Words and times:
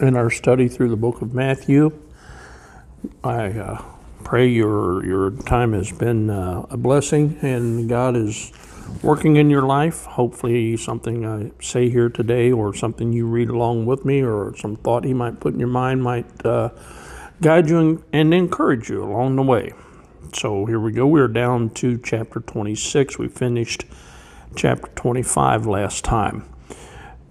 in 0.00 0.16
our 0.16 0.30
study 0.30 0.68
through 0.68 0.88
the 0.88 0.96
book 0.96 1.22
of 1.22 1.34
Matthew. 1.34 1.92
I 3.22 3.50
uh, 3.50 3.84
pray 4.24 4.48
your 4.48 5.04
your 5.04 5.30
time 5.30 5.72
has 5.72 5.92
been 5.92 6.30
uh, 6.30 6.66
a 6.70 6.76
blessing 6.76 7.38
and 7.42 7.88
God 7.88 8.16
is 8.16 8.52
working 9.02 9.36
in 9.36 9.50
your 9.50 9.62
life. 9.62 10.04
Hopefully, 10.04 10.76
something 10.76 11.26
I 11.26 11.52
say 11.62 11.88
here 11.88 12.08
today, 12.08 12.52
or 12.52 12.74
something 12.74 13.12
you 13.12 13.26
read 13.26 13.48
along 13.48 13.86
with 13.86 14.04
me, 14.04 14.22
or 14.22 14.54
some 14.56 14.76
thought 14.76 15.04
He 15.04 15.14
might 15.14 15.40
put 15.40 15.54
in 15.54 15.60
your 15.60 15.68
mind 15.68 16.02
might 16.02 16.46
uh, 16.46 16.70
guide 17.40 17.68
you 17.68 18.04
and 18.12 18.32
encourage 18.32 18.88
you 18.88 19.02
along 19.02 19.36
the 19.36 19.42
way. 19.42 19.72
So 20.34 20.64
here 20.66 20.80
we 20.80 20.92
go. 20.92 21.06
We're 21.06 21.28
down 21.28 21.70
to 21.70 21.98
chapter 21.98 22.40
26. 22.40 23.18
We 23.18 23.28
finished 23.28 23.84
chapter 24.56 24.90
25 24.94 25.66
last 25.66 26.04
time. 26.04 26.48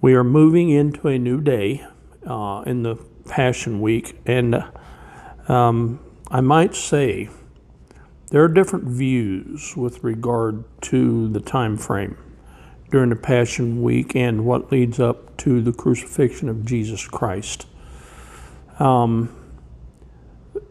We 0.00 0.14
are 0.14 0.24
moving 0.24 0.70
into 0.70 1.08
a 1.08 1.18
new 1.18 1.40
day 1.40 1.84
uh, 2.26 2.62
in 2.66 2.82
the 2.82 2.96
Passion 3.28 3.80
Week, 3.80 4.18
and 4.26 4.64
um, 5.48 6.00
I 6.28 6.40
might 6.40 6.74
say 6.74 7.28
there 8.30 8.42
are 8.42 8.48
different 8.48 8.86
views 8.86 9.76
with 9.76 10.02
regard 10.02 10.64
to 10.82 11.28
the 11.28 11.40
time 11.40 11.76
frame 11.76 12.16
during 12.90 13.10
the 13.10 13.16
Passion 13.16 13.82
Week 13.82 14.14
and 14.14 14.44
what 14.44 14.70
leads 14.70 15.00
up 15.00 15.36
to 15.38 15.60
the 15.60 15.72
crucifixion 15.72 16.48
of 16.48 16.64
Jesus 16.64 17.06
Christ. 17.08 17.66
Um, 18.78 19.34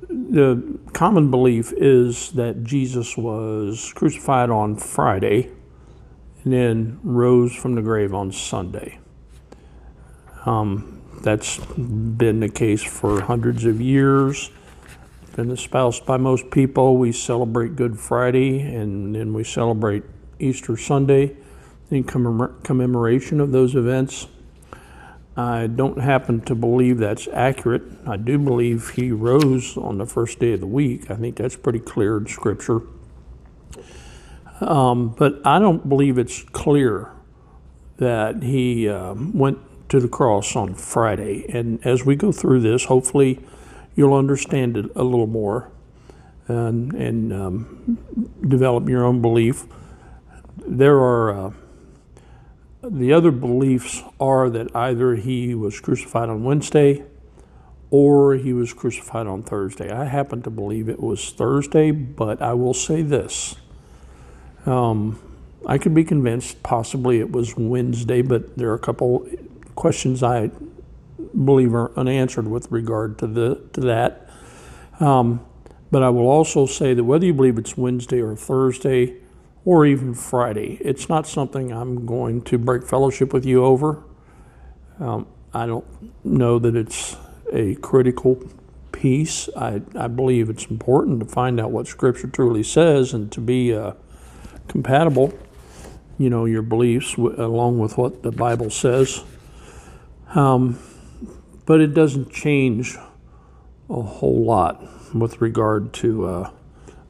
the 0.09 0.79
common 0.93 1.31
belief 1.31 1.73
is 1.73 2.31
that 2.31 2.63
Jesus 2.63 3.17
was 3.17 3.91
crucified 3.95 4.49
on 4.49 4.75
Friday 4.75 5.49
and 6.43 6.53
then 6.53 6.99
rose 7.03 7.55
from 7.55 7.75
the 7.75 7.81
grave 7.81 8.13
on 8.13 8.31
Sunday. 8.31 8.99
Um, 10.45 11.00
that's 11.23 11.57
been 11.57 12.39
the 12.39 12.49
case 12.49 12.83
for 12.83 13.21
hundreds 13.21 13.65
of 13.65 13.79
years. 13.79 14.51
Been 15.35 15.51
espoused 15.51 16.05
by 16.05 16.17
most 16.17 16.51
people. 16.51 16.97
We 16.97 17.11
celebrate 17.11 17.75
Good 17.75 17.99
Friday 17.99 18.61
and 18.61 19.15
then 19.15 19.33
we 19.33 19.43
celebrate 19.43 20.03
Easter 20.39 20.75
Sunday 20.75 21.35
in 21.89 22.03
commemoration 22.03 23.39
of 23.39 23.51
those 23.51 23.75
events. 23.75 24.27
I 25.35 25.67
don't 25.67 25.99
happen 25.99 26.41
to 26.41 26.55
believe 26.55 26.97
that's 26.97 27.27
accurate. 27.31 27.83
I 28.05 28.17
do 28.17 28.37
believe 28.37 28.89
he 28.91 29.11
rose 29.11 29.77
on 29.77 29.97
the 29.97 30.05
first 30.05 30.39
day 30.39 30.53
of 30.53 30.59
the 30.59 30.67
week. 30.67 31.09
I 31.09 31.15
think 31.15 31.37
that's 31.37 31.55
pretty 31.55 31.79
clear 31.79 32.17
in 32.17 32.27
Scripture. 32.27 32.81
Um, 34.59 35.09
but 35.17 35.35
I 35.45 35.59
don't 35.59 35.87
believe 35.87 36.17
it's 36.17 36.43
clear 36.43 37.11
that 37.97 38.43
he 38.43 38.89
um, 38.89 39.37
went 39.37 39.59
to 39.91 39.99
the 39.99 40.07
cross 40.07 40.55
on 40.55 40.73
Friday. 40.73 41.45
And 41.49 41.85
as 41.85 42.05
we 42.05 42.15
go 42.15 42.31
through 42.31 42.61
this, 42.61 42.85
hopefully 42.85 43.41
you'll 43.93 44.13
understand 44.13 44.77
it 44.77 44.85
a 44.95 45.03
little 45.03 45.27
more 45.27 45.69
and, 46.47 46.93
and 46.93 47.33
um, 47.33 47.97
develop 48.47 48.87
your 48.87 49.03
own 49.03 49.21
belief. 49.21 49.65
There 50.65 50.97
are 50.97 51.47
uh, 51.47 51.51
the 52.81 53.11
other 53.11 53.31
beliefs 53.31 54.01
are 54.17 54.49
that 54.49 54.73
either 54.73 55.15
he 55.15 55.53
was 55.53 55.81
crucified 55.81 56.29
on 56.29 56.45
Wednesday 56.45 57.03
or 57.89 58.35
he 58.35 58.53
was 58.53 58.71
crucified 58.71 59.27
on 59.27 59.43
Thursday. 59.43 59.91
I 59.91 60.05
happen 60.05 60.41
to 60.43 60.49
believe 60.49 60.87
it 60.87 61.01
was 61.01 61.31
Thursday, 61.31 61.91
but 61.91 62.41
I 62.41 62.53
will 62.53 62.73
say 62.73 63.01
this. 63.01 63.57
Um, 64.65 65.19
I 65.65 65.77
could 65.77 65.93
be 65.93 66.05
convinced 66.05 66.63
possibly 66.63 67.19
it 67.19 67.31
was 67.33 67.57
Wednesday, 67.57 68.21
but 68.21 68.57
there 68.57 68.69
are 68.69 68.75
a 68.75 68.79
couple 68.79 69.27
questions 69.75 70.23
I 70.23 70.51
believe 71.43 71.73
are 71.73 71.91
unanswered 71.97 72.47
with 72.47 72.71
regard 72.71 73.17
to 73.19 73.27
the 73.27 73.61
to 73.73 73.81
that. 73.81 74.29
Um, 74.99 75.45
but 75.91 76.03
I 76.03 76.09
will 76.09 76.27
also 76.27 76.65
say 76.65 76.93
that 76.93 77.03
whether 77.03 77.25
you 77.25 77.33
believe 77.33 77.57
it's 77.57 77.77
Wednesday 77.77 78.21
or 78.21 78.35
Thursday 78.35 79.17
or 79.65 79.85
even 79.85 80.13
Friday, 80.13 80.77
it's 80.81 81.09
not 81.09 81.27
something 81.27 81.71
I'm 81.71 82.05
going 82.05 82.41
to 82.43 82.57
break 82.57 82.83
fellowship 82.87 83.33
with 83.33 83.45
you 83.45 83.65
over. 83.65 84.03
Um, 84.99 85.27
I 85.53 85.65
don't 85.65 85.85
know 86.23 86.59
that 86.59 86.75
it's 86.75 87.17
a 87.51 87.75
critical 87.75 88.41
piece. 88.91 89.49
I, 89.57 89.81
I 89.95 90.07
believe 90.07 90.49
it's 90.49 90.65
important 90.65 91.19
to 91.19 91.25
find 91.25 91.59
out 91.59 91.71
what 91.71 91.87
Scripture 91.87 92.27
truly 92.27 92.63
says 92.63 93.13
and 93.13 93.31
to 93.33 93.41
be 93.41 93.73
uh, 93.73 93.93
compatible, 94.67 95.37
you 96.17 96.29
know, 96.29 96.45
your 96.45 96.61
beliefs 96.61 97.11
w- 97.15 97.35
along 97.43 97.79
with 97.79 97.97
what 97.97 98.23
the 98.23 98.31
Bible 98.31 98.69
says. 98.69 99.23
Um, 100.33 100.79
but 101.65 101.81
it 101.81 101.93
doesn't 101.93 102.31
change 102.31 102.97
a 103.89 104.01
whole 104.01 104.43
lot 104.43 104.81
with 105.13 105.41
regard 105.41 105.93
to 105.93 106.25
uh, 106.25 106.51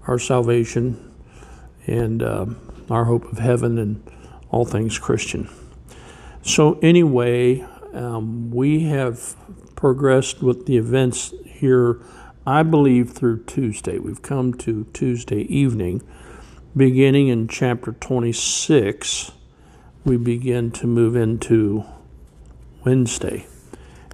our 0.07 0.17
salvation 0.17 1.13
and 1.85 2.23
uh, 2.23 2.47
our 2.89 3.05
hope 3.05 3.31
of 3.31 3.37
heaven 3.37 3.77
and 3.77 4.03
all 4.49 4.65
things 4.65 4.97
Christian. 4.97 5.49
So, 6.41 6.79
anyway, 6.81 7.61
um, 7.93 8.51
we 8.51 8.85
have 8.85 9.35
progressed 9.75 10.41
with 10.41 10.65
the 10.65 10.77
events 10.77 11.33
here, 11.45 12.01
I 12.45 12.63
believe, 12.63 13.11
through 13.11 13.43
Tuesday. 13.43 13.99
We've 13.99 14.21
come 14.21 14.53
to 14.55 14.85
Tuesday 14.93 15.41
evening. 15.43 16.01
Beginning 16.75 17.27
in 17.27 17.47
chapter 17.47 17.91
26, 17.91 19.31
we 20.03 20.17
begin 20.17 20.71
to 20.71 20.87
move 20.87 21.15
into 21.15 21.85
Wednesday. 22.83 23.45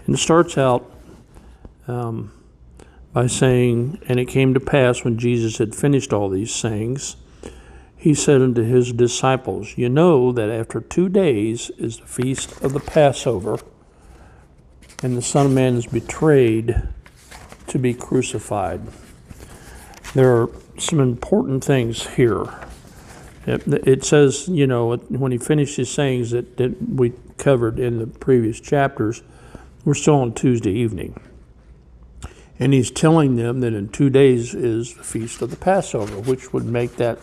And 0.06 0.16
it 0.16 0.20
starts 0.20 0.58
out 0.58 0.92
um, 1.88 2.32
by 3.14 3.28
saying, 3.28 4.02
And 4.08 4.20
it 4.20 4.26
came 4.26 4.54
to 4.54 4.60
pass 4.60 5.04
when 5.04 5.18
Jesus 5.18 5.58
had 5.58 5.76
finished 5.76 6.14
all 6.14 6.30
these 6.30 6.54
sayings, 6.54 7.18
he 7.96 8.14
said 8.14 8.42
unto 8.42 8.64
his 8.64 8.94
disciples, 8.94 9.78
You 9.78 9.90
know 9.90 10.32
that 10.32 10.50
after 10.50 10.80
two 10.80 11.10
days 11.10 11.72
is 11.78 11.98
the 11.98 12.06
feast 12.06 12.62
of 12.62 12.74
the 12.74 12.80
Passover, 12.80 13.60
and 15.04 15.18
the 15.18 15.22
Son 15.22 15.48
of 15.48 15.52
Man 15.52 15.76
is 15.76 15.88
betrayed 15.88 16.82
to 17.68 17.80
be 17.80 17.94
crucified. 17.94 18.82
There 20.14 20.36
are 20.36 20.50
some 20.78 21.00
important 21.00 21.64
things 21.64 22.08
here. 22.08 22.46
It, 23.46 24.04
says, 24.04 24.48
you 24.48 24.68
know, 24.68 24.98
when 24.98 25.32
he 25.32 25.38
finished 25.38 25.78
his 25.78 25.90
sayings 25.90 26.32
that, 26.32 26.58
that 26.58 26.76
we 26.90 27.14
covered 27.38 27.80
in 27.80 28.00
the 28.00 28.08
previous 28.08 28.60
chapters, 28.60 29.24
we're 29.86 29.94
still 29.94 30.16
on 30.16 30.34
Tuesday 30.34 30.72
evening. 30.72 31.20
And 32.60 32.74
he's 32.74 32.90
telling 32.90 33.36
them 33.36 33.60
that 33.60 33.74
in 33.74 33.90
two 33.90 34.10
days 34.10 34.54
is 34.56 34.96
the 34.96 35.04
feast 35.04 35.42
of 35.42 35.52
the 35.52 35.56
Passover, 35.56 36.20
which 36.20 36.54
would 36.54 36.66
make 36.66 36.96
that 36.96 37.20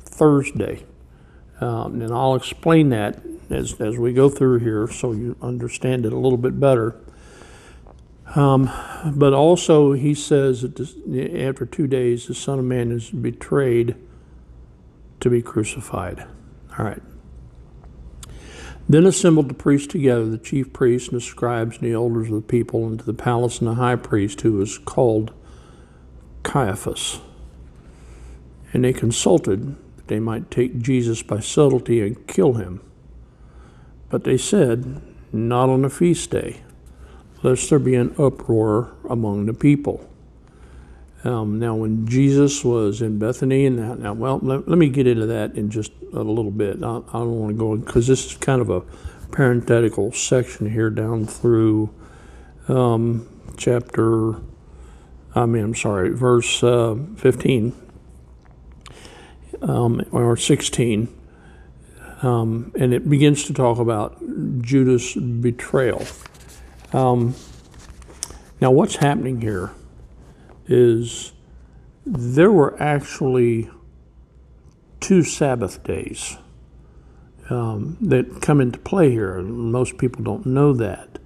Thursday. 0.00 0.84
Um, 1.60 2.00
and 2.02 2.12
I'll 2.12 2.34
explain 2.34 2.90
that 2.90 3.20
as, 3.48 3.80
as 3.80 3.96
we 3.98 4.12
go 4.12 4.28
through 4.28 4.58
here 4.58 4.86
so 4.88 5.12
you 5.12 5.36
understand 5.40 6.06
it 6.06 6.12
a 6.12 6.18
little 6.18 6.38
bit 6.38 6.60
better. 6.60 6.96
Um, 8.34 8.70
but 9.14 9.32
also, 9.32 9.92
he 9.92 10.14
says 10.14 10.62
that 10.62 10.76
this, 10.76 10.94
after 11.48 11.66
two 11.66 11.86
days, 11.88 12.28
the 12.28 12.34
Son 12.34 12.58
of 12.58 12.64
Man 12.64 12.92
is 12.92 13.10
betrayed 13.10 13.96
to 15.18 15.30
be 15.30 15.42
crucified. 15.42 16.26
All 16.78 16.84
right. 16.84 17.02
Then 18.90 19.06
assembled 19.06 19.48
the 19.48 19.54
priests 19.54 19.86
together, 19.86 20.26
the 20.26 20.36
chief 20.36 20.72
priests 20.72 21.10
and 21.10 21.16
the 21.16 21.24
scribes 21.24 21.76
and 21.76 21.86
the 21.86 21.92
elders 21.92 22.26
of 22.26 22.34
the 22.34 22.40
people, 22.40 22.88
into 22.88 23.04
the 23.04 23.14
palace 23.14 23.60
and 23.60 23.68
the 23.68 23.74
high 23.74 23.94
priest, 23.94 24.40
who 24.40 24.54
was 24.54 24.78
called 24.78 25.32
Caiaphas. 26.42 27.20
And 28.72 28.84
they 28.84 28.92
consulted 28.92 29.76
that 29.96 30.08
they 30.08 30.18
might 30.18 30.50
take 30.50 30.80
Jesus 30.80 31.22
by 31.22 31.38
subtlety 31.38 32.00
and 32.00 32.26
kill 32.26 32.54
him. 32.54 32.80
But 34.08 34.24
they 34.24 34.36
said, 34.36 35.00
Not 35.32 35.68
on 35.68 35.84
a 35.84 35.90
feast 35.90 36.32
day, 36.32 36.62
lest 37.44 37.70
there 37.70 37.78
be 37.78 37.94
an 37.94 38.12
uproar 38.18 38.92
among 39.08 39.46
the 39.46 39.54
people. 39.54 40.09
Um, 41.22 41.58
now, 41.58 41.74
when 41.74 42.06
Jesus 42.06 42.64
was 42.64 43.02
in 43.02 43.18
Bethany, 43.18 43.66
and 43.66 43.78
that, 43.78 43.98
now 43.98 44.14
well, 44.14 44.38
let, 44.42 44.66
let, 44.66 44.78
me 44.78 44.88
get 44.88 45.06
into 45.06 45.26
that 45.26 45.54
in 45.54 45.70
just 45.70 45.92
a 46.14 46.22
little 46.22 46.50
bit. 46.50 46.82
I, 46.82 46.96
I 46.96 47.18
don't 47.18 47.38
want 47.38 47.52
to 47.52 47.58
go 47.58 47.76
because 47.76 48.06
this 48.06 48.24
is 48.24 48.36
kind 48.38 48.62
of 48.62 48.70
a 48.70 48.80
parenthetical 49.30 50.12
section 50.12 50.70
here 50.70 50.88
down 50.88 51.26
through 51.26 51.90
um, 52.68 53.28
chapter. 53.58 54.36
I 55.34 55.44
mean, 55.44 55.62
I'm 55.62 55.74
sorry, 55.74 56.10
verse 56.10 56.62
uh, 56.62 56.96
15 57.16 57.74
um, 59.60 60.02
or 60.10 60.36
16. 60.38 61.16
Um, 62.22 62.72
and 62.78 62.92
it 62.92 63.08
begins 63.08 63.44
to 63.44 63.54
talk 63.54 63.78
about 63.78 64.18
Judas' 64.62 65.14
betrayal. 65.14 66.04
Um, 66.92 67.34
now, 68.60 68.70
what's 68.70 68.96
happening 68.96 69.40
here 69.40 69.70
is 70.70 71.32
there 72.06 72.50
were 72.50 72.80
actually 72.80 73.68
two 75.00 75.22
Sabbath 75.22 75.82
days 75.82 76.38
um, 77.50 77.98
that 78.00 78.40
come 78.40 78.60
into 78.60 78.78
play 78.78 79.10
here. 79.10 79.42
Most 79.42 79.98
people 79.98 80.22
don't 80.22 80.46
know 80.46 80.72
that. 80.72 81.18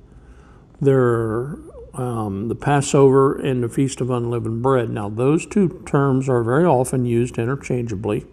There 0.81 1.00
are 1.00 1.58
um, 1.94 2.49
the 2.49 2.55
Passover 2.55 3.37
and 3.37 3.62
the 3.62 3.69
Feast 3.69 4.00
of 4.00 4.11
Unleavened 4.11 4.62
Bread. 4.62 4.91
Now, 4.91 5.08
those 5.08 5.46
two 5.46 5.82
terms 5.87 6.29
are 6.29 6.43
very 6.43 6.64
often 6.64 7.05
used 7.05 7.38
interchangeably. 7.38 8.26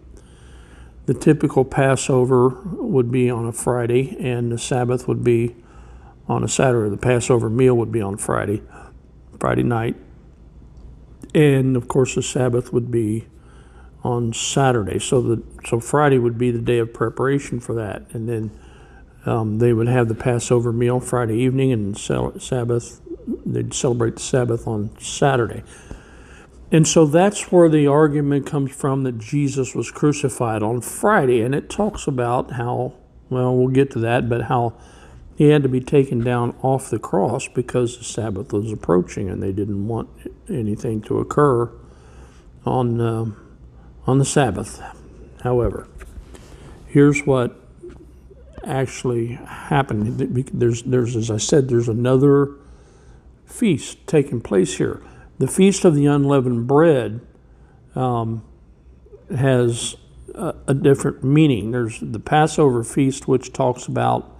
The 1.06 1.14
typical 1.14 1.64
Passover 1.64 2.48
would 2.48 3.12
be 3.12 3.28
on 3.30 3.46
a 3.46 3.52
Friday, 3.52 4.16
and 4.18 4.50
the 4.50 4.58
Sabbath 4.58 5.06
would 5.06 5.22
be 5.22 5.56
on 6.28 6.42
a 6.42 6.48
Saturday. 6.48 6.90
The 6.90 6.96
Passover 6.96 7.50
meal 7.50 7.74
would 7.76 7.92
be 7.92 8.00
on 8.00 8.16
Friday, 8.16 8.62
Friday 9.38 9.64
night, 9.64 9.96
and 11.34 11.76
of 11.76 11.88
course 11.88 12.14
the 12.14 12.22
Sabbath 12.22 12.72
would 12.72 12.90
be 12.90 13.26
on 14.04 14.32
Saturday. 14.32 14.98
So 14.98 15.20
the 15.20 15.42
so 15.66 15.80
Friday 15.80 16.18
would 16.18 16.38
be 16.38 16.50
the 16.50 16.60
day 16.60 16.78
of 16.78 16.92
preparation 16.92 17.60
for 17.60 17.74
that, 17.74 18.02
and 18.12 18.28
then 18.28 18.50
um, 19.24 19.58
they 19.58 19.72
would 19.72 19.88
have 19.88 20.08
the 20.08 20.14
Passover 20.14 20.72
meal 20.72 21.00
Friday 21.00 21.38
evening, 21.38 21.72
and 21.72 21.96
Sabbath 21.96 23.00
they'd 23.46 23.72
celebrate 23.72 24.16
the 24.16 24.22
Sabbath 24.22 24.66
on 24.66 24.90
Saturday. 24.98 25.62
And 26.72 26.88
so 26.88 27.04
that's 27.04 27.52
where 27.52 27.68
the 27.68 27.86
argument 27.86 28.46
comes 28.46 28.72
from 28.72 29.02
that 29.02 29.18
Jesus 29.18 29.74
was 29.74 29.90
crucified 29.90 30.62
on 30.62 30.80
Friday, 30.80 31.42
and 31.42 31.54
it 31.54 31.68
talks 31.68 32.06
about 32.06 32.52
how 32.52 32.94
well 33.30 33.56
we'll 33.56 33.68
get 33.68 33.90
to 33.92 33.98
that, 34.00 34.28
but 34.28 34.42
how 34.42 34.74
he 35.42 35.48
had 35.48 35.64
to 35.64 35.68
be 35.68 35.80
taken 35.80 36.20
down 36.20 36.54
off 36.62 36.88
the 36.88 37.00
cross 37.00 37.48
because 37.48 37.98
the 37.98 38.04
Sabbath 38.04 38.52
was 38.52 38.70
approaching 38.70 39.28
and 39.28 39.42
they 39.42 39.50
didn't 39.50 39.88
want 39.88 40.08
anything 40.48 41.02
to 41.02 41.18
occur 41.18 41.68
on, 42.64 43.00
uh, 43.00 43.24
on 44.06 44.18
the 44.18 44.24
Sabbath. 44.24 44.80
However, 45.42 45.88
here's 46.86 47.26
what 47.26 47.58
actually 48.62 49.32
happened. 49.32 50.16
There's, 50.52 50.84
there's, 50.84 51.16
as 51.16 51.28
I 51.28 51.38
said, 51.38 51.68
there's 51.68 51.88
another 51.88 52.52
feast 53.44 54.06
taking 54.06 54.40
place 54.40 54.76
here. 54.76 55.02
The 55.38 55.48
Feast 55.48 55.84
of 55.84 55.96
the 55.96 56.06
Unleavened 56.06 56.68
Bread 56.68 57.20
um, 57.96 58.44
has 59.36 59.96
a, 60.36 60.54
a 60.68 60.74
different 60.74 61.24
meaning. 61.24 61.72
There's 61.72 61.98
the 62.00 62.20
Passover 62.20 62.84
feast, 62.84 63.26
which 63.26 63.52
talks 63.52 63.88
about 63.88 64.31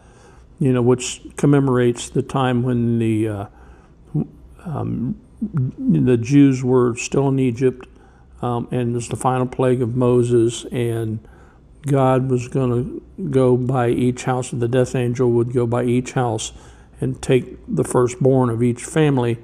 you 0.62 0.72
know, 0.72 0.80
which 0.80 1.20
commemorates 1.36 2.08
the 2.08 2.22
time 2.22 2.62
when 2.62 3.00
the 3.00 3.28
uh, 3.28 3.46
um, 4.64 5.20
the 5.40 6.16
Jews 6.16 6.62
were 6.62 6.94
still 6.94 7.26
in 7.26 7.40
Egypt, 7.40 7.88
um, 8.42 8.68
and 8.70 8.92
it 8.92 8.94
was 8.94 9.08
the 9.08 9.16
final 9.16 9.46
plague 9.46 9.82
of 9.82 9.96
Moses, 9.96 10.64
and 10.66 11.18
God 11.84 12.30
was 12.30 12.46
going 12.46 12.70
to 12.70 13.02
go 13.30 13.56
by 13.56 13.88
each 13.88 14.22
house, 14.22 14.52
the 14.52 14.68
death 14.68 14.94
angel 14.94 15.32
would 15.32 15.52
go 15.52 15.66
by 15.66 15.82
each 15.82 16.12
house 16.12 16.52
and 17.00 17.20
take 17.20 17.56
the 17.66 17.82
firstborn 17.82 18.48
of 18.48 18.62
each 18.62 18.84
family, 18.84 19.38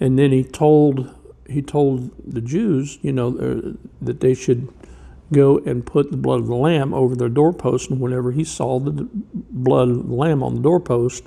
and 0.00 0.18
then 0.18 0.32
he 0.32 0.42
told 0.42 1.14
he 1.48 1.62
told 1.62 2.10
the 2.26 2.40
Jews, 2.40 2.98
you 3.00 3.12
know, 3.12 3.28
uh, 3.38 3.76
that 4.02 4.18
they 4.18 4.34
should 4.34 4.68
go 5.32 5.58
and 5.58 5.84
put 5.84 6.10
the 6.10 6.16
blood 6.16 6.40
of 6.40 6.46
the 6.46 6.54
lamb 6.54 6.94
over 6.94 7.14
their 7.14 7.28
doorpost, 7.28 7.90
and 7.90 8.00
whenever 8.00 8.32
he 8.32 8.44
saw 8.44 8.78
the 8.78 9.08
blood 9.12 9.90
of 9.90 10.08
the 10.08 10.14
lamb 10.14 10.42
on 10.42 10.54
the 10.54 10.62
doorpost, 10.62 11.24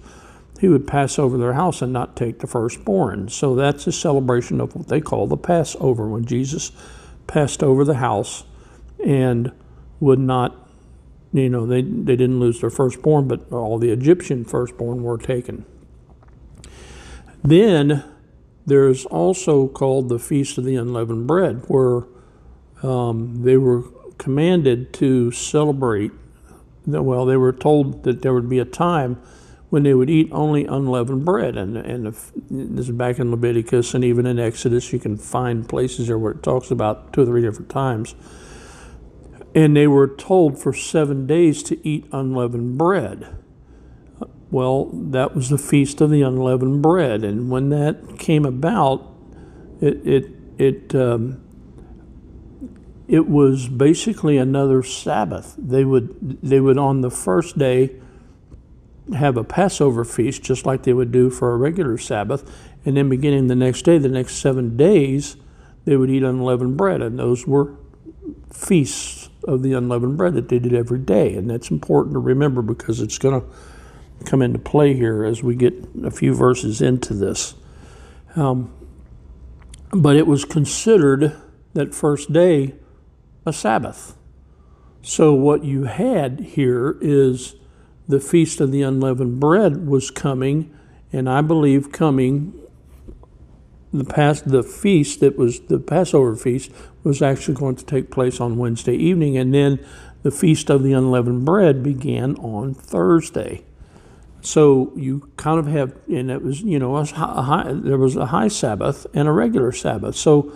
he 0.59 0.67
would 0.67 0.85
pass 0.85 1.17
over 1.17 1.37
their 1.37 1.53
house 1.53 1.81
and 1.81 1.91
not 1.91 2.15
take 2.15 2.39
the 2.39 2.47
firstborn. 2.47 3.29
So 3.29 3.55
that's 3.55 3.87
a 3.87 3.91
celebration 3.91 4.61
of 4.61 4.75
what 4.75 4.87
they 4.87 5.01
call 5.01 5.27
the 5.27 5.37
Passover, 5.37 6.07
when 6.07 6.25
Jesus 6.25 6.71
passed 7.27 7.63
over 7.63 7.83
the 7.83 7.95
house 7.95 8.43
and 9.03 9.51
would 9.99 10.19
not, 10.19 10.69
you 11.33 11.49
know, 11.49 11.65
they, 11.65 11.81
they 11.81 12.15
didn't 12.15 12.39
lose 12.39 12.61
their 12.61 12.69
firstborn, 12.69 13.27
but 13.27 13.51
all 13.51 13.77
the 13.79 13.89
Egyptian 13.89 14.45
firstborn 14.45 15.01
were 15.01 15.17
taken. 15.17 15.65
Then 17.43 18.03
there's 18.65 19.05
also 19.05 19.67
called 19.67 20.09
the 20.09 20.19
Feast 20.19 20.57
of 20.57 20.65
the 20.65 20.75
Unleavened 20.75 21.25
Bread, 21.25 21.63
where 21.67 22.03
um, 22.83 23.43
they 23.43 23.57
were 23.57 23.83
commanded 24.17 24.93
to 24.93 25.31
celebrate. 25.31 26.11
Well, 26.85 27.25
they 27.25 27.37
were 27.37 27.53
told 27.53 28.03
that 28.03 28.21
there 28.21 28.33
would 28.33 28.49
be 28.49 28.59
a 28.59 28.65
time 28.65 29.21
when 29.69 29.83
they 29.83 29.93
would 29.93 30.09
eat 30.09 30.27
only 30.31 30.65
unleavened 30.65 31.23
bread. 31.23 31.55
And, 31.55 31.77
and 31.77 32.07
if, 32.07 32.31
this 32.49 32.89
is 32.89 32.95
back 32.95 33.19
in 33.19 33.31
Leviticus 33.31 33.93
and 33.93 34.03
even 34.03 34.25
in 34.25 34.37
Exodus, 34.37 34.91
you 34.91 34.99
can 34.99 35.17
find 35.17 35.67
places 35.67 36.07
there 36.07 36.19
where 36.19 36.33
it 36.33 36.43
talks 36.43 36.71
about 36.71 37.13
two 37.13 37.21
or 37.21 37.25
three 37.25 37.41
different 37.41 37.69
times. 37.69 38.13
And 39.55 39.75
they 39.75 39.87
were 39.87 40.07
told 40.07 40.61
for 40.61 40.73
seven 40.73 41.25
days 41.25 41.63
to 41.63 41.87
eat 41.87 42.05
unleavened 42.11 42.77
bread. 42.77 43.35
Well, 44.49 44.89
that 44.91 45.33
was 45.33 45.49
the 45.49 45.57
feast 45.57 46.01
of 46.01 46.09
the 46.09 46.21
unleavened 46.21 46.81
bread. 46.81 47.23
And 47.23 47.49
when 47.49 47.69
that 47.69 48.19
came 48.19 48.43
about, 48.43 49.07
it, 49.79 50.05
it, 50.05 50.25
it 50.57 50.95
um, 50.95 51.41
it 53.11 53.27
was 53.27 53.67
basically 53.67 54.37
another 54.37 54.81
Sabbath. 54.81 55.53
They 55.57 55.83
would 55.83 56.39
they 56.41 56.61
would 56.61 56.77
on 56.77 57.01
the 57.01 57.11
first 57.11 57.57
day 57.57 57.97
have 59.13 59.35
a 59.35 59.43
Passover 59.43 60.05
feast 60.05 60.41
just 60.41 60.65
like 60.65 60.83
they 60.83 60.93
would 60.93 61.11
do 61.11 61.29
for 61.29 61.51
a 61.51 61.57
regular 61.57 61.97
Sabbath, 61.97 62.49
and 62.85 62.95
then 62.95 63.09
beginning 63.09 63.47
the 63.47 63.55
next 63.55 63.81
day, 63.81 63.97
the 63.97 64.07
next 64.07 64.35
seven 64.35 64.77
days, 64.77 65.35
they 65.83 65.97
would 65.97 66.09
eat 66.09 66.23
unleavened 66.23 66.77
bread, 66.77 67.01
and 67.01 67.19
those 67.19 67.45
were 67.45 67.75
feasts 68.53 69.29
of 69.43 69.61
the 69.61 69.73
unleavened 69.73 70.15
bread 70.15 70.33
that 70.35 70.47
they 70.47 70.59
did 70.59 70.73
every 70.73 70.99
day, 70.99 71.35
and 71.35 71.49
that's 71.49 71.69
important 71.69 72.13
to 72.13 72.19
remember 72.19 72.61
because 72.61 73.01
it's 73.01 73.17
going 73.17 73.41
to 73.41 73.47
come 74.23 74.41
into 74.41 74.59
play 74.59 74.93
here 74.93 75.25
as 75.25 75.43
we 75.43 75.53
get 75.53 75.73
a 76.05 76.11
few 76.11 76.33
verses 76.33 76.81
into 76.81 77.13
this. 77.13 77.55
Um, 78.37 78.73
but 79.91 80.15
it 80.15 80.27
was 80.27 80.45
considered 80.45 81.35
that 81.73 81.93
first 81.93 82.31
day 82.31 82.75
a 83.45 83.53
Sabbath. 83.53 84.17
So, 85.01 85.33
what 85.33 85.63
you 85.63 85.85
had 85.85 86.39
here 86.39 86.97
is 87.01 87.55
the 88.07 88.19
Feast 88.19 88.61
of 88.61 88.71
the 88.71 88.83
Unleavened 88.83 89.39
Bread 89.39 89.87
was 89.87 90.11
coming, 90.11 90.75
and 91.11 91.29
I 91.29 91.41
believe 91.41 91.91
coming. 91.91 92.53
The 93.93 94.05
past 94.05 94.47
the 94.47 94.63
feast 94.63 95.19
that 95.19 95.37
was 95.37 95.59
the 95.61 95.77
Passover 95.77 96.35
feast 96.37 96.71
was 97.03 97.21
actually 97.21 97.55
going 97.55 97.75
to 97.75 97.83
take 97.83 98.09
place 98.09 98.39
on 98.39 98.57
Wednesday 98.57 98.95
evening, 98.95 99.35
and 99.35 99.53
then 99.53 99.85
the 100.23 100.31
Feast 100.31 100.69
of 100.69 100.83
the 100.83 100.93
Unleavened 100.93 101.45
Bread 101.45 101.83
began 101.83 102.35
on 102.35 102.73
Thursday. 102.73 103.65
So 104.41 104.91
you 104.95 105.29
kind 105.35 105.59
of 105.59 105.67
have, 105.67 105.95
and 106.07 106.31
it 106.31 106.41
was, 106.41 106.61
you 106.61 106.79
know, 106.79 106.95
a 106.95 107.05
high, 107.05 107.71
there 107.73 107.97
was 107.97 108.15
a 108.15 108.27
high 108.27 108.47
Sabbath 108.47 109.05
and 109.13 109.27
a 109.27 109.31
regular 109.31 109.71
Sabbath. 109.71 110.15
So 110.15 110.53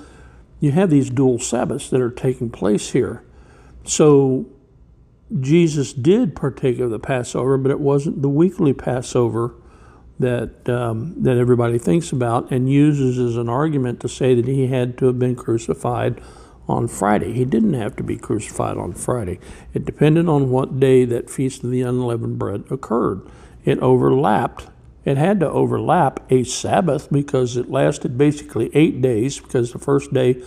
you 0.60 0.72
have 0.72 0.90
these 0.90 1.10
dual 1.10 1.40
Sabbaths 1.40 1.90
that 1.90 2.02
are 2.02 2.12
taking 2.12 2.50
place 2.50 2.92
here. 2.92 3.24
So 3.84 4.48
Jesus 5.40 5.94
did 5.94 6.36
partake 6.36 6.80
of 6.80 6.92
the 6.92 7.00
Passover, 7.00 7.58
but 7.58 7.72
it 7.72 7.80
wasn't 7.80 8.22
the 8.22 8.30
weekly 8.30 8.74
Passover 8.74 9.54
that 10.20 10.70
um, 10.70 11.14
that 11.22 11.38
everybody 11.38 11.78
thinks 11.78 12.12
about 12.12 12.50
and 12.52 12.72
uses 12.72 13.20
as 13.20 13.36
an 13.38 13.50
argument 13.50 14.00
to 14.00 14.08
say 14.08 14.34
that 14.34 14.46
he 14.46 14.68
had 14.68 14.98
to 15.00 15.08
have 15.08 15.20
been 15.20 15.36
crucified 15.36 16.22
on 16.68 16.88
Friday. 16.88 17.34
He 17.34 17.46
didn't 17.46 17.74
have 17.74 17.96
to 17.98 18.04
be 18.04 18.18
crucified 18.18 18.78
on 18.78 18.94
Friday. 18.94 19.40
It 19.74 19.86
depended 19.86 20.28
on 20.28 20.50
what 20.50 20.80
day 20.80 21.06
that 21.06 21.30
Feast 21.30 21.64
of 21.64 21.70
the 21.70 21.82
Unleavened 21.82 22.40
Bread 22.40 22.64
occurred. 22.72 23.22
It 23.66 23.80
overlapped. 23.80 24.68
It 25.06 25.18
had 25.18 25.40
to 25.40 25.50
overlap 25.50 26.20
a 26.32 26.44
Sabbath 26.44 27.12
because 27.12 27.56
it 27.56 27.70
lasted 27.70 28.18
basically 28.18 28.72
eight 28.74 29.02
days, 29.02 29.40
because 29.40 29.72
the 29.72 29.80
first 29.80 30.12
day 30.12 30.44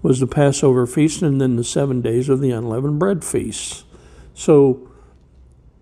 was 0.00 0.18
the 0.18 0.26
Passover 0.26 0.86
feast 0.86 1.22
and 1.22 1.40
then 1.40 1.56
the 1.56 1.64
seven 1.64 2.00
days 2.00 2.28
of 2.28 2.40
the 2.40 2.50
unleavened 2.50 2.98
bread 2.98 3.22
feasts. 3.22 3.84
So 4.34 4.88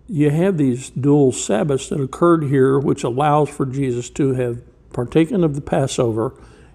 you 0.07 0.29
have 0.29 0.57
these 0.57 0.89
dual 0.89 1.31
Sabbaths 1.31 1.87
that 1.87 2.01
occurred 2.01 2.43
here, 2.43 2.77
which 2.77 3.03
allows 3.03 3.49
for 3.49 3.65
Jesus 3.65 4.09
to 4.11 4.33
have 4.33 4.61
partaken 4.91 5.43
of 5.43 5.55
the 5.55 5.61
Passover 5.61 6.33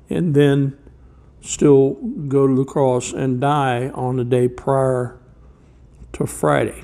and 0.08 0.34
then 0.34 0.76
still 1.42 1.94
go 2.28 2.46
to 2.46 2.56
the 2.56 2.64
cross 2.64 3.12
and 3.12 3.40
die 3.40 3.90
on 3.90 4.16
the 4.16 4.24
day 4.24 4.48
prior 4.48 5.18
to 6.14 6.26
Friday. 6.26 6.82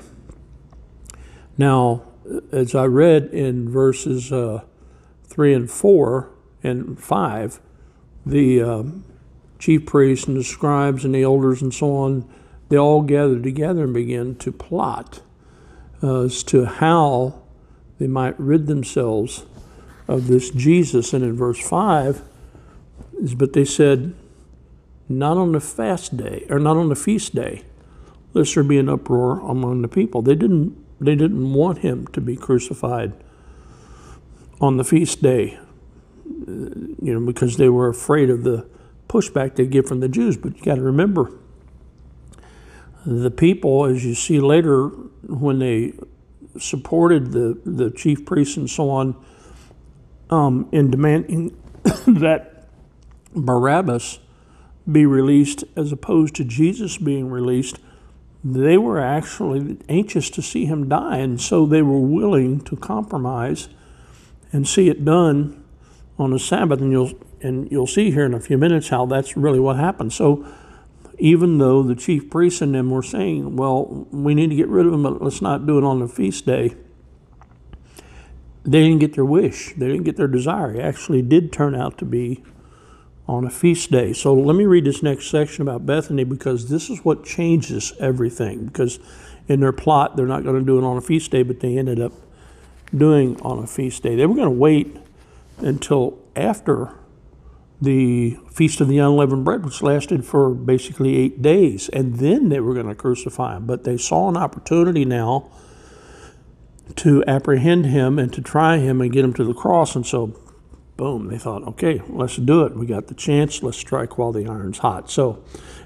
Now, 1.57 2.03
as 2.51 2.75
I 2.75 2.85
read 2.85 3.25
in 3.25 3.69
verses 3.69 4.31
uh, 4.31 4.61
3 5.25 5.53
and 5.53 5.71
4 5.71 6.29
and 6.63 6.99
5, 6.99 7.59
the 8.25 8.61
um, 8.61 9.03
chief 9.59 9.85
priests 9.85 10.27
and 10.27 10.37
the 10.37 10.43
scribes 10.43 11.05
and 11.05 11.13
the 11.13 11.23
elders 11.23 11.61
and 11.61 11.73
so 11.73 11.95
on, 11.95 12.29
they 12.69 12.77
all 12.77 13.01
gathered 13.01 13.43
together 13.43 13.83
and 13.83 13.93
began 13.93 14.35
to 14.35 14.51
plot 14.51 15.21
uh, 16.01 16.21
as 16.21 16.43
to 16.43 16.65
how 16.65 17.41
they 17.99 18.07
might 18.07 18.39
rid 18.39 18.67
themselves 18.67 19.45
of 20.07 20.27
this 20.27 20.49
Jesus. 20.49 21.13
And 21.13 21.23
in 21.23 21.35
verse 21.35 21.59
5, 21.59 22.21
is, 23.19 23.35
but 23.35 23.53
they 23.53 23.65
said, 23.65 24.13
not 25.09 25.37
on 25.37 25.51
the 25.51 25.59
fast 25.59 26.17
day, 26.17 26.45
or 26.49 26.59
not 26.59 26.77
on 26.77 26.89
the 26.89 26.95
feast 26.95 27.35
day, 27.35 27.63
lest 28.33 28.55
there 28.55 28.63
be 28.63 28.77
an 28.77 28.89
uproar 28.89 29.39
among 29.41 29.81
the 29.81 29.87
people. 29.87 30.21
They 30.21 30.35
didn't, 30.35 30.75
they 31.03 31.15
didn't 31.15 31.53
want 31.53 31.79
him 31.79 32.07
to 32.07 32.21
be 32.21 32.35
crucified 32.35 33.13
on 34.61 34.77
the 34.77 34.83
feast 34.83 35.21
day, 35.21 35.59
you 36.25 37.13
know, 37.13 37.19
because 37.19 37.57
they 37.57 37.69
were 37.69 37.89
afraid 37.89 38.29
of 38.29 38.43
the 38.43 38.67
pushback 39.09 39.55
they'd 39.55 39.69
get 39.69 39.87
from 39.87 39.99
the 39.99 40.07
Jews. 40.07 40.37
But 40.37 40.57
you 40.57 40.63
got 40.63 40.75
to 40.75 40.81
remember, 40.81 41.31
the 43.05 43.31
people, 43.31 43.85
as 43.85 44.05
you 44.05 44.15
see 44.15 44.39
later, 44.39 44.87
when 45.27 45.59
they 45.59 45.93
supported 46.57 47.31
the, 47.31 47.59
the 47.65 47.91
chief 47.91 48.25
priests 48.25 48.57
and 48.57 48.69
so 48.69 48.89
on 48.89 49.15
um, 50.29 50.69
in 50.71 50.89
demanding 50.89 51.55
that 52.07 52.67
Barabbas 53.35 54.19
be 54.89 55.05
released 55.05 55.63
as 55.75 55.91
opposed 55.91 56.35
to 56.35 56.43
Jesus 56.43 56.97
being 56.97 57.29
released, 57.29 57.79
they 58.43 58.77
were 58.77 58.99
actually 58.99 59.77
anxious 59.87 60.29
to 60.31 60.41
see 60.41 60.65
him 60.65 60.89
die, 60.89 61.17
and 61.17 61.39
so 61.39 61.65
they 61.65 61.81
were 61.81 61.99
willing 61.99 62.59
to 62.61 62.75
compromise 62.75 63.69
and 64.51 64.67
see 64.67 64.89
it 64.89 65.05
done 65.05 65.63
on 66.19 66.33
a 66.33 66.39
Sabbath. 66.39 66.81
And 66.81 66.91
you'll 66.91 67.13
and 67.41 67.71
you'll 67.71 67.87
see 67.87 68.11
here 68.11 68.25
in 68.25 68.33
a 68.33 68.39
few 68.39 68.57
minutes 68.57 68.89
how 68.89 69.05
that's 69.05 69.35
really 69.35 69.59
what 69.59 69.75
happened. 69.75 70.13
So 70.13 70.45
even 71.19 71.57
though 71.57 71.83
the 71.83 71.95
chief 71.95 72.29
priests 72.29 72.61
and 72.61 72.73
them 72.73 72.89
were 72.89 73.03
saying, 73.03 73.55
well, 73.55 74.07
we 74.11 74.33
need 74.33 74.49
to 74.49 74.55
get 74.55 74.67
rid 74.67 74.85
of 74.85 74.93
him, 74.93 75.03
but 75.03 75.21
let's 75.21 75.41
not 75.41 75.67
do 75.67 75.77
it 75.77 75.83
on 75.83 75.99
the 75.99 76.07
feast 76.07 76.45
day, 76.45 76.75
they 78.63 78.81
didn't 78.81 78.99
get 78.99 79.13
their 79.13 79.25
wish. 79.25 79.73
They 79.75 79.87
didn't 79.87 80.03
get 80.03 80.15
their 80.15 80.27
desire. 80.27 80.73
It 80.73 80.81
actually 80.81 81.21
did 81.21 81.51
turn 81.51 81.75
out 81.75 81.97
to 81.99 82.05
be 82.05 82.43
on 83.27 83.45
a 83.45 83.49
feast 83.49 83.91
day. 83.91 84.13
So 84.13 84.33
let 84.33 84.55
me 84.55 84.65
read 84.65 84.85
this 84.85 85.01
next 85.01 85.29
section 85.29 85.61
about 85.61 85.85
Bethany 85.85 86.23
because 86.23 86.69
this 86.69 86.89
is 86.89 87.05
what 87.05 87.23
changes 87.23 87.93
everything. 87.99 88.65
Because 88.65 88.99
in 89.47 89.61
their 89.61 89.71
plot, 89.71 90.15
they're 90.15 90.25
not 90.25 90.43
going 90.43 90.59
to 90.59 90.65
do 90.65 90.77
it 90.77 90.83
on 90.83 90.97
a 90.97 91.01
feast 91.01 91.31
day, 91.31 91.43
but 91.43 91.59
they 91.59 91.77
ended 91.77 91.99
up 91.99 92.13
doing 92.95 93.39
on 93.41 93.59
a 93.59 93.67
feast 93.67 94.03
day. 94.03 94.15
They 94.15 94.25
were 94.25 94.35
going 94.35 94.47
to 94.47 94.51
wait 94.51 94.97
until 95.59 96.19
after 96.35 96.93
the 97.81 98.37
Feast 98.49 98.79
of 98.79 98.87
the 98.87 98.97
Unleavened 98.97 99.43
Bread, 99.43 99.65
which 99.65 99.81
lasted 99.81 100.25
for 100.25 100.51
basically 100.51 101.17
eight 101.17 101.41
days, 101.41 101.89
and 101.89 102.15
then 102.15 102.49
they 102.49 102.59
were 102.59 102.73
going 102.73 102.87
to 102.87 102.95
crucify 102.95 103.57
him. 103.57 103.65
But 103.65 103.83
they 103.83 103.97
saw 103.97 104.29
an 104.29 104.37
opportunity 104.37 105.05
now 105.05 105.49
to 106.97 107.23
apprehend 107.25 107.85
him 107.85 108.19
and 108.19 108.31
to 108.33 108.41
try 108.41 108.77
him 108.77 109.01
and 109.01 109.11
get 109.11 109.25
him 109.25 109.33
to 109.33 109.43
the 109.43 109.53
cross. 109.53 109.95
And 109.95 110.05
so, 110.05 110.33
boom, 110.97 111.27
they 111.27 111.37
thought, 111.37 111.63
okay, 111.63 112.01
let's 112.07 112.37
do 112.37 112.63
it. 112.63 112.75
We 112.75 112.85
got 112.85 113.07
the 113.07 113.13
chance. 113.13 113.63
Let's 113.63 113.77
strike 113.77 114.17
while 114.17 114.31
the 114.31 114.47
iron's 114.47 114.79
hot. 114.79 115.09
So, 115.09 115.43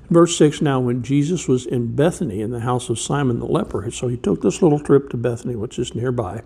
verse 0.09 0.37
6 0.37 0.61
now, 0.61 0.79
when 0.79 1.03
Jesus 1.03 1.47
was 1.47 1.65
in 1.65 1.95
Bethany 1.95 2.41
in 2.41 2.51
the 2.51 2.61
house 2.61 2.89
of 2.89 2.99
Simon 2.99 3.39
the 3.39 3.45
leper, 3.45 3.89
so 3.91 4.07
he 4.07 4.17
took 4.17 4.41
this 4.41 4.61
little 4.61 4.79
trip 4.79 5.09
to 5.09 5.17
Bethany, 5.17 5.55
which 5.55 5.79
is 5.79 5.95
nearby. 5.95 6.43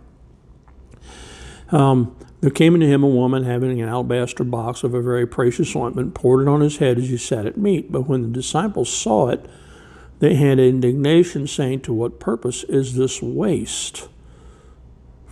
Um, 1.70 2.16
there 2.42 2.50
came 2.50 2.74
unto 2.74 2.88
him 2.88 3.04
a 3.04 3.08
woman 3.08 3.44
having 3.44 3.82
an 3.82 3.88
alabaster 3.88 4.44
box 4.44 4.84
of 4.84 4.94
a 4.94 5.02
very 5.02 5.28
precious 5.28 5.76
ointment, 5.76 6.14
poured 6.14 6.42
it 6.42 6.50
on 6.50 6.62
his 6.62 6.78
head 6.78 6.98
as 6.98 7.10
he 7.10 7.18
sat 7.18 7.46
at 7.46 7.58
meat. 7.58 7.92
But 7.92 8.08
when 8.08 8.24
the 8.24 8.28
disciples 8.28 8.92
saw 8.92 9.30
it, 9.30 9.46
they 10.20 10.36
had 10.36 10.60
indignation, 10.60 11.48
saying, 11.48 11.82
To 11.82 11.94
what 11.94 12.20
purpose 12.20 12.64
is 12.66 12.96
this 12.96 13.22
waste? 13.22 14.08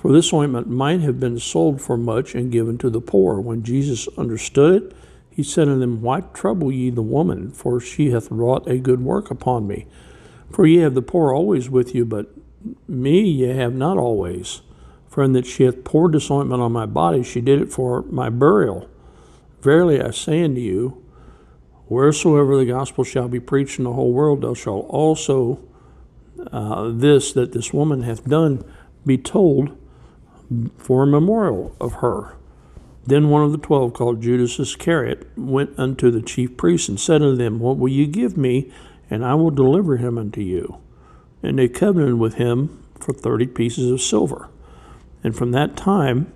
For 0.01 0.13
this 0.13 0.31
ointment 0.31 0.69
might 0.69 1.01
have 1.01 1.19
been 1.19 1.39
sold 1.39 1.81
for 1.81 1.97
much 1.97 2.33
and 2.33 2.49
given 2.49 2.77
to 2.77 2.89
the 2.89 3.01
poor. 3.01 3.41
When 3.41 3.63
Jesus 3.63 4.07
understood 4.17 4.81
it, 4.81 4.95
he 5.29 5.43
said 5.43 5.67
unto 5.67 5.81
them, 5.81 6.01
Why 6.01 6.21
trouble 6.21 6.71
ye 6.71 6.89
the 6.89 7.01
woman? 7.01 7.51
For 7.51 7.81
she 7.81 8.11
hath 8.11 8.31
wrought 8.31 8.65
a 8.65 8.77
good 8.77 9.01
work 9.01 9.29
upon 9.29 9.67
me. 9.67 9.87
For 10.51 10.65
ye 10.65 10.77
have 10.77 10.95
the 10.95 11.01
poor 11.01 11.33
always 11.33 11.69
with 11.69 11.93
you, 11.93 12.05
but 12.05 12.27
me 12.87 13.21
ye 13.21 13.49
have 13.49 13.73
not 13.73 13.97
always. 13.97 14.61
For 15.09 15.21
in 15.21 15.33
that 15.33 15.45
she 15.45 15.63
hath 15.63 15.83
poured 15.83 16.13
this 16.13 16.31
ointment 16.31 16.61
on 16.61 16.71
my 16.71 16.85
body, 16.85 17.21
she 17.21 17.41
did 17.41 17.61
it 17.61 17.71
for 17.71 18.03
my 18.03 18.29
burial. 18.29 18.89
Verily 19.61 20.01
I 20.01 20.11
say 20.11 20.43
unto 20.43 20.61
you, 20.61 21.03
wheresoever 21.87 22.55
the 22.55 22.65
gospel 22.65 23.03
shall 23.03 23.27
be 23.27 23.41
preached 23.41 23.79
in 23.79 23.83
the 23.83 23.93
whole 23.93 24.13
world, 24.13 24.43
thou 24.43 24.53
shalt 24.53 24.85
also 24.87 25.59
uh, 26.53 26.89
this 26.93 27.33
that 27.33 27.51
this 27.51 27.73
woman 27.73 28.03
hath 28.03 28.23
done 28.23 28.63
be 29.05 29.17
told 29.17 29.75
for 30.77 31.03
a 31.03 31.07
memorial 31.07 31.75
of 31.79 31.93
her. 31.95 32.35
Then 33.05 33.29
one 33.29 33.43
of 33.43 33.51
the 33.51 33.57
twelve, 33.57 33.93
called 33.93 34.21
Judas 34.21 34.59
Iscariot, 34.59 35.27
went 35.37 35.77
unto 35.79 36.11
the 36.11 36.21
chief 36.21 36.57
priests 36.57 36.89
and 36.89 36.99
said 36.99 37.21
unto 37.21 37.35
them, 37.35 37.59
What 37.59 37.77
will 37.77 37.89
you 37.89 38.05
give 38.05 38.37
me, 38.37 38.71
and 39.09 39.25
I 39.25 39.35
will 39.35 39.51
deliver 39.51 39.97
him 39.97 40.17
unto 40.17 40.41
you? 40.41 40.77
And 41.41 41.57
they 41.57 41.67
covenanted 41.67 42.19
with 42.19 42.35
him 42.35 42.83
for 42.99 43.13
thirty 43.13 43.47
pieces 43.47 43.89
of 43.89 44.01
silver. 44.01 44.49
And 45.23 45.35
from 45.35 45.51
that 45.51 45.75
time, 45.75 46.31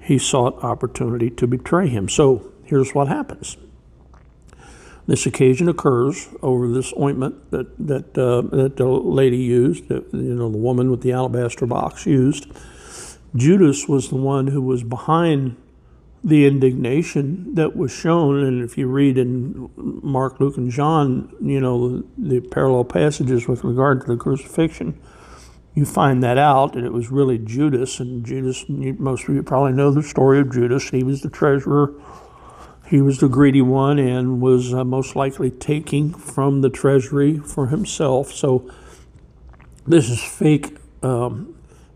he 0.00 0.18
sought 0.18 0.62
opportunity 0.62 1.30
to 1.30 1.46
betray 1.46 1.88
him. 1.88 2.08
So 2.08 2.52
here's 2.64 2.94
what 2.94 3.08
happens. 3.08 3.56
This 5.06 5.26
occasion 5.26 5.68
occurs 5.68 6.28
over 6.42 6.68
this 6.68 6.92
ointment 6.98 7.50
that 7.50 7.76
that 7.78 8.18
uh, 8.18 8.42
that 8.56 8.76
the 8.76 8.86
lady 8.86 9.38
used, 9.38 9.88
that, 9.88 10.12
you 10.12 10.34
know, 10.34 10.50
the 10.50 10.58
woman 10.58 10.90
with 10.90 11.02
the 11.02 11.12
alabaster 11.12 11.66
box 11.66 12.06
used. 12.06 12.46
Judas 13.34 13.88
was 13.88 14.08
the 14.08 14.16
one 14.16 14.48
who 14.48 14.60
was 14.60 14.82
behind 14.82 15.56
the 16.24 16.46
indignation 16.46 17.54
that 17.54 17.74
was 17.74 17.90
shown, 17.90 18.44
and 18.44 18.62
if 18.62 18.78
you 18.78 18.86
read 18.86 19.18
in 19.18 19.70
Mark, 19.76 20.38
Luke, 20.38 20.56
and 20.56 20.70
John, 20.70 21.34
you 21.40 21.60
know 21.60 21.88
the, 21.88 22.04
the 22.18 22.40
parallel 22.40 22.84
passages 22.84 23.48
with 23.48 23.64
regard 23.64 24.02
to 24.02 24.06
the 24.06 24.16
crucifixion 24.16 25.00
you 25.74 25.86
find 25.86 26.22
that 26.22 26.36
out, 26.36 26.76
and 26.76 26.84
it 26.84 26.92
was 26.92 27.10
really 27.10 27.38
Judas. 27.38 27.98
And 27.98 28.24
Judas, 28.24 28.64
most 28.68 29.28
of 29.28 29.34
you 29.34 29.42
probably 29.42 29.72
know 29.72 29.90
the 29.90 30.02
story 30.02 30.40
of 30.40 30.52
Judas. 30.52 30.90
He 30.90 31.02
was 31.02 31.22
the 31.22 31.30
treasurer, 31.30 31.94
he 32.88 33.00
was 33.00 33.18
the 33.18 33.28
greedy 33.28 33.62
one, 33.62 33.98
and 33.98 34.40
was 34.40 34.74
uh, 34.74 34.84
most 34.84 35.16
likely 35.16 35.50
taking 35.50 36.12
from 36.12 36.60
the 36.60 36.68
treasury 36.68 37.38
for 37.38 37.68
himself. 37.68 38.32
So 38.32 38.70
this 39.86 40.10
is 40.10 40.22
fake, 40.22 40.76
um, 41.02 41.54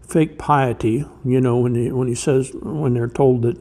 fake 0.09 0.39
piety. 0.39 1.05
You 1.25 1.41
know, 1.41 1.59
when 1.59 1.75
he 1.75 1.93
when 1.93 2.09
he 2.09 2.15
says 2.15 2.53
when 2.55 2.95
they're 2.95 3.09
told 3.09 3.43
that, 3.43 3.59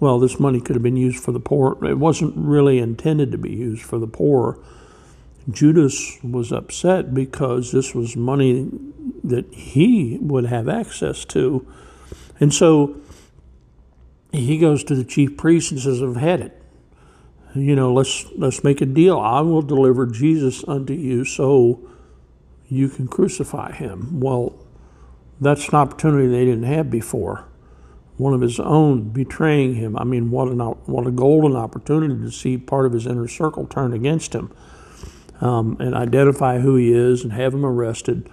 well, 0.00 0.18
this 0.18 0.38
money 0.38 0.60
could 0.60 0.76
have 0.76 0.82
been 0.82 0.96
used 0.96 1.22
for 1.22 1.32
the 1.32 1.40
poor. 1.40 1.82
It 1.84 1.98
wasn't 1.98 2.34
really 2.36 2.78
intended 2.78 3.32
to 3.32 3.38
be 3.38 3.52
used 3.52 3.82
for 3.82 3.98
the 3.98 4.06
poor. 4.06 4.58
Judas 5.50 6.18
was 6.24 6.52
upset 6.52 7.14
because 7.14 7.70
this 7.70 7.94
was 7.94 8.16
money 8.16 8.68
that 9.22 9.52
he 9.54 10.18
would 10.20 10.46
have 10.46 10.68
access 10.68 11.24
to. 11.26 11.66
And 12.40 12.52
so 12.52 12.96
he 14.32 14.58
goes 14.58 14.84
to 14.84 14.94
the 14.94 15.04
chief 15.04 15.36
priest 15.36 15.70
and 15.70 15.80
says, 15.80 16.02
I've 16.02 16.16
had 16.16 16.40
it. 16.40 16.62
You 17.54 17.74
know, 17.74 17.94
let's 17.94 18.26
let's 18.36 18.62
make 18.62 18.82
a 18.82 18.86
deal. 18.86 19.18
I 19.18 19.40
will 19.40 19.62
deliver 19.62 20.04
Jesus 20.06 20.62
unto 20.68 20.92
you 20.92 21.24
so 21.24 21.80
you 22.68 22.88
can 22.88 23.08
crucify 23.08 23.72
him. 23.72 24.20
Well, 24.20 24.65
that's 25.40 25.68
an 25.68 25.76
opportunity 25.76 26.28
they 26.28 26.44
didn't 26.44 26.64
have 26.64 26.90
before. 26.90 27.46
One 28.18 28.34
of 28.34 28.40
his 28.42 28.60
own 28.60 29.10
betraying 29.10 29.74
him. 29.76 29.96
I 29.98 30.04
mean, 30.04 30.30
what 30.30 30.48
an 30.48 30.60
what 30.60 31.06
a 31.06 31.10
golden 31.12 31.56
opportunity 31.56 32.16
to 32.22 32.30
see 32.30 32.58
part 32.58 32.86
of 32.86 32.92
his 32.92 33.06
inner 33.06 33.28
circle 33.28 33.66
turn 33.66 33.92
against 33.94 34.34
him. 34.34 34.50
um, 35.40 35.76
and 35.80 35.94
identify 35.94 36.60
who 36.60 36.76
he 36.76 36.92
is 36.92 37.24
and 37.24 37.32
have 37.32 37.54
him 37.54 37.64
arrested. 37.64 38.30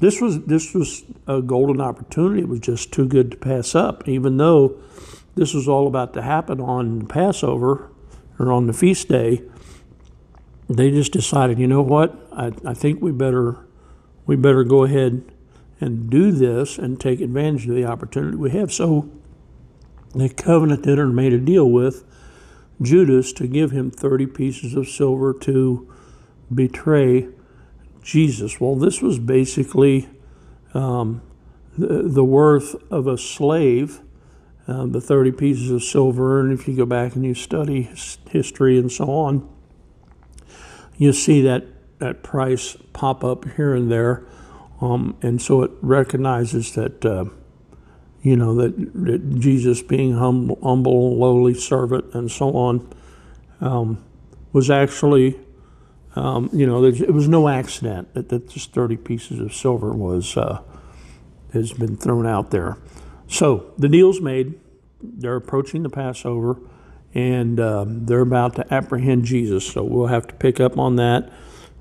This 0.00 0.20
was 0.20 0.42
this 0.44 0.74
was 0.74 1.04
a 1.28 1.42
golden 1.42 1.80
opportunity. 1.80 2.42
It 2.42 2.48
was 2.48 2.60
just 2.60 2.92
too 2.92 3.06
good 3.06 3.32
to 3.32 3.36
pass 3.36 3.74
up, 3.74 4.08
even 4.08 4.36
though 4.38 4.80
this 5.36 5.54
was 5.54 5.68
all 5.68 5.86
about 5.86 6.14
to 6.14 6.22
happen 6.22 6.60
on 6.60 7.06
Passover 7.06 7.90
or 8.38 8.52
on 8.52 8.66
the 8.66 8.72
feast 8.72 9.08
day. 9.08 9.42
They 10.68 10.90
just 10.90 11.12
decided, 11.12 11.58
you 11.58 11.68
know 11.68 11.82
what? 11.82 12.16
I, 12.32 12.52
I 12.66 12.74
think 12.74 13.02
we 13.02 13.12
better 13.12 13.58
we 14.26 14.36
better 14.36 14.64
go 14.64 14.84
ahead 14.84 15.24
and 15.82 16.08
do 16.08 16.30
this 16.30 16.78
and 16.78 17.00
take 17.00 17.20
advantage 17.20 17.68
of 17.68 17.74
the 17.74 17.84
opportunity 17.84 18.36
we 18.36 18.50
have. 18.50 18.72
So 18.72 19.10
they 20.14 20.28
covenanted 20.28 20.98
or 20.98 21.08
made 21.08 21.32
a 21.32 21.38
deal 21.38 21.68
with 21.68 22.04
Judas 22.80 23.32
to 23.34 23.46
give 23.46 23.70
him 23.72 23.90
30 23.90 24.26
pieces 24.26 24.74
of 24.74 24.88
silver 24.88 25.34
to 25.40 25.92
betray 26.54 27.28
Jesus. 28.02 28.60
Well, 28.60 28.76
this 28.76 29.02
was 29.02 29.18
basically 29.18 30.08
um, 30.74 31.22
the, 31.76 32.02
the, 32.02 32.24
worth 32.24 32.74
of 32.90 33.06
a 33.06 33.18
slave, 33.18 34.00
uh, 34.66 34.86
the 34.86 35.00
30 35.00 35.32
pieces 35.32 35.70
of 35.70 35.82
silver. 35.82 36.40
And 36.40 36.52
if 36.52 36.68
you 36.68 36.76
go 36.76 36.86
back 36.86 37.14
and 37.14 37.24
you 37.24 37.34
study 37.34 37.90
history 38.30 38.78
and 38.78 38.90
so 38.90 39.10
on, 39.10 39.48
you 40.96 41.12
see 41.12 41.40
that, 41.42 41.64
that 41.98 42.22
price 42.22 42.76
pop 42.92 43.24
up 43.24 43.44
here 43.56 43.74
and 43.74 43.90
there. 43.90 44.24
Um, 44.82 45.16
and 45.22 45.40
so 45.40 45.62
it 45.62 45.70
recognizes 45.80 46.74
that, 46.74 47.04
uh, 47.04 47.26
you 48.22 48.36
know, 48.36 48.54
that, 48.56 48.76
that, 48.76 49.38
Jesus 49.38 49.80
being 49.80 50.14
humble, 50.14 50.58
humble, 50.62 51.16
lowly 51.16 51.54
servant 51.54 52.12
and 52.14 52.30
so 52.30 52.50
on 52.56 52.92
um, 53.60 54.04
was 54.52 54.70
actually 54.70 55.38
um, 56.14 56.50
you 56.52 56.66
know, 56.66 56.84
it 56.84 57.12
was 57.12 57.26
no 57.26 57.48
accident 57.48 58.12
that, 58.14 58.28
that 58.28 58.48
just 58.48 58.72
30 58.72 58.98
pieces 58.98 59.40
of 59.40 59.54
silver 59.54 59.92
was 59.92 60.36
uh, 60.36 60.60
has 61.52 61.72
been 61.72 61.96
thrown 61.96 62.26
out 62.26 62.50
there. 62.50 62.76
So 63.28 63.72
the 63.78 63.88
deal's 63.88 64.20
made. 64.20 64.58
They're 65.02 65.36
approaching 65.36 65.82
the 65.82 65.88
Passover, 65.88 66.58
and 67.14 67.58
um, 67.58 68.06
they're 68.06 68.20
about 68.20 68.56
to 68.56 68.74
apprehend 68.74 69.24
Jesus. 69.24 69.66
So 69.66 69.82
we'll 69.82 70.08
have 70.08 70.26
to 70.28 70.34
pick 70.34 70.60
up 70.60 70.78
on 70.78 70.96
that 70.96 71.32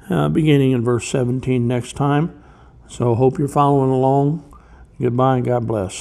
uh, 0.09 0.29
beginning 0.29 0.71
in 0.71 0.83
verse 0.83 1.07
17 1.09 1.67
next 1.67 1.93
time. 1.93 2.40
So 2.91 3.15
hope 3.15 3.39
you're 3.39 3.47
following 3.47 3.89
along. 3.89 4.43
Goodbye 4.99 5.37
and 5.37 5.45
God 5.45 5.65
bless. 5.65 5.95